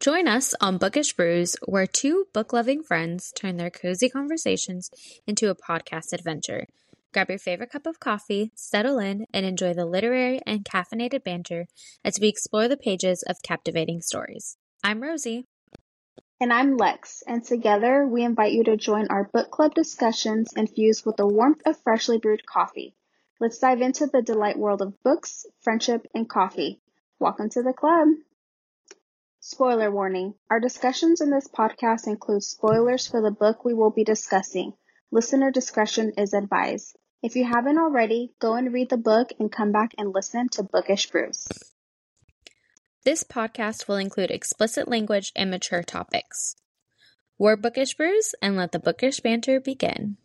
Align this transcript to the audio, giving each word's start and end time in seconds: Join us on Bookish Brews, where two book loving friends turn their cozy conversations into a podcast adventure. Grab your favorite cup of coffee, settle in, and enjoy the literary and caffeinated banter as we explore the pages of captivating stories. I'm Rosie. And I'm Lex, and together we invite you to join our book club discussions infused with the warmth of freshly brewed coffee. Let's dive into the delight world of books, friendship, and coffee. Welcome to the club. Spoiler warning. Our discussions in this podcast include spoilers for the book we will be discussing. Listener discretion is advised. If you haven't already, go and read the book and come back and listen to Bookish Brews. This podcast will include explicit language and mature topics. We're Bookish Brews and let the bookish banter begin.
Join 0.00 0.26
us 0.28 0.54
on 0.62 0.78
Bookish 0.78 1.12
Brews, 1.12 1.56
where 1.66 1.86
two 1.86 2.24
book 2.32 2.54
loving 2.54 2.82
friends 2.82 3.30
turn 3.36 3.58
their 3.58 3.68
cozy 3.68 4.08
conversations 4.08 4.88
into 5.26 5.50
a 5.50 5.54
podcast 5.54 6.14
adventure. 6.14 6.66
Grab 7.12 7.28
your 7.28 7.38
favorite 7.38 7.70
cup 7.70 7.84
of 7.84 8.00
coffee, 8.00 8.50
settle 8.54 8.98
in, 8.98 9.26
and 9.34 9.44
enjoy 9.44 9.74
the 9.74 9.84
literary 9.84 10.40
and 10.46 10.64
caffeinated 10.64 11.22
banter 11.22 11.66
as 12.02 12.18
we 12.18 12.28
explore 12.28 12.66
the 12.66 12.78
pages 12.78 13.22
of 13.28 13.42
captivating 13.42 14.00
stories. 14.00 14.56
I'm 14.82 15.02
Rosie. 15.02 15.44
And 16.40 16.50
I'm 16.50 16.78
Lex, 16.78 17.22
and 17.26 17.44
together 17.44 18.06
we 18.06 18.24
invite 18.24 18.52
you 18.52 18.64
to 18.64 18.78
join 18.78 19.08
our 19.08 19.28
book 19.34 19.50
club 19.50 19.74
discussions 19.74 20.54
infused 20.56 21.04
with 21.04 21.18
the 21.18 21.28
warmth 21.28 21.60
of 21.66 21.76
freshly 21.82 22.16
brewed 22.16 22.46
coffee. 22.46 22.94
Let's 23.38 23.58
dive 23.58 23.82
into 23.82 24.06
the 24.06 24.22
delight 24.22 24.58
world 24.58 24.80
of 24.80 25.02
books, 25.02 25.44
friendship, 25.60 26.06
and 26.14 26.26
coffee. 26.26 26.80
Welcome 27.18 27.50
to 27.50 27.62
the 27.62 27.74
club. 27.74 28.08
Spoiler 29.52 29.90
warning. 29.90 30.34
Our 30.48 30.60
discussions 30.60 31.20
in 31.20 31.32
this 31.32 31.48
podcast 31.48 32.06
include 32.06 32.44
spoilers 32.44 33.08
for 33.08 33.20
the 33.20 33.32
book 33.32 33.64
we 33.64 33.74
will 33.74 33.90
be 33.90 34.04
discussing. 34.04 34.74
Listener 35.10 35.50
discretion 35.50 36.12
is 36.16 36.34
advised. 36.34 36.96
If 37.20 37.34
you 37.34 37.44
haven't 37.44 37.76
already, 37.76 38.32
go 38.38 38.54
and 38.54 38.72
read 38.72 38.90
the 38.90 38.96
book 38.96 39.30
and 39.40 39.50
come 39.50 39.72
back 39.72 39.90
and 39.98 40.14
listen 40.14 40.50
to 40.50 40.62
Bookish 40.62 41.10
Brews. 41.10 41.48
This 43.02 43.24
podcast 43.24 43.88
will 43.88 43.96
include 43.96 44.30
explicit 44.30 44.86
language 44.86 45.32
and 45.34 45.50
mature 45.50 45.82
topics. 45.82 46.54
We're 47.36 47.56
Bookish 47.56 47.94
Brews 47.94 48.36
and 48.40 48.56
let 48.56 48.70
the 48.70 48.78
bookish 48.78 49.18
banter 49.18 49.58
begin. 49.58 50.18